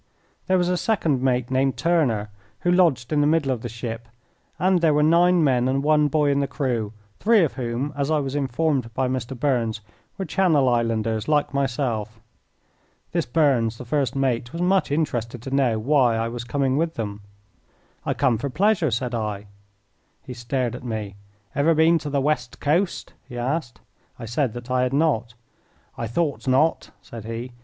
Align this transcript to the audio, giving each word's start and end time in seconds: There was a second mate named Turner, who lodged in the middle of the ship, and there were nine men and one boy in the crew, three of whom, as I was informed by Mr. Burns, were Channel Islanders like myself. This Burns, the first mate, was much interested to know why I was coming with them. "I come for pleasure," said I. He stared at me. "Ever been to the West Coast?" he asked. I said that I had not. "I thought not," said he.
There 0.47 0.57
was 0.57 0.67
a 0.67 0.77
second 0.77 1.21
mate 1.21 1.51
named 1.51 1.77
Turner, 1.77 2.31
who 2.61 2.71
lodged 2.71 3.13
in 3.13 3.21
the 3.21 3.27
middle 3.27 3.51
of 3.51 3.61
the 3.61 3.69
ship, 3.69 4.07
and 4.57 4.81
there 4.81 4.95
were 4.95 5.03
nine 5.03 5.43
men 5.43 5.67
and 5.67 5.83
one 5.83 6.07
boy 6.07 6.31
in 6.31 6.39
the 6.39 6.47
crew, 6.47 6.91
three 7.19 7.43
of 7.43 7.53
whom, 7.53 7.93
as 7.95 8.09
I 8.09 8.17
was 8.17 8.33
informed 8.33 8.91
by 8.95 9.07
Mr. 9.07 9.39
Burns, 9.39 9.79
were 10.17 10.25
Channel 10.25 10.67
Islanders 10.67 11.27
like 11.27 11.53
myself. 11.53 12.19
This 13.11 13.27
Burns, 13.27 13.77
the 13.77 13.85
first 13.85 14.15
mate, 14.15 14.51
was 14.51 14.59
much 14.59 14.89
interested 14.91 15.39
to 15.43 15.53
know 15.53 15.77
why 15.77 16.15
I 16.17 16.29
was 16.29 16.45
coming 16.45 16.77
with 16.77 16.95
them. 16.95 17.21
"I 18.03 18.15
come 18.15 18.39
for 18.39 18.49
pleasure," 18.49 18.89
said 18.89 19.13
I. 19.13 19.45
He 20.23 20.33
stared 20.33 20.73
at 20.75 20.83
me. 20.83 21.13
"Ever 21.53 21.75
been 21.75 21.99
to 21.99 22.09
the 22.09 22.19
West 22.21 22.59
Coast?" 22.59 23.13
he 23.29 23.37
asked. 23.37 23.81
I 24.17 24.25
said 24.25 24.53
that 24.53 24.71
I 24.71 24.81
had 24.81 24.93
not. 24.93 25.35
"I 25.95 26.07
thought 26.07 26.47
not," 26.47 26.89
said 27.03 27.25
he. 27.25 27.51